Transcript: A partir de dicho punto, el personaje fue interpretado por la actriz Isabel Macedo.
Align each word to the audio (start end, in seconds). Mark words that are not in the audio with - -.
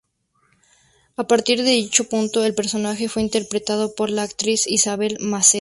A 1.15 1.27
partir 1.27 1.59
de 1.61 1.73
dicho 1.83 2.05
punto, 2.09 2.43
el 2.43 2.55
personaje 2.55 3.07
fue 3.07 3.21
interpretado 3.21 3.93
por 3.93 4.09
la 4.09 4.23
actriz 4.23 4.65
Isabel 4.65 5.17
Macedo. 5.19 5.49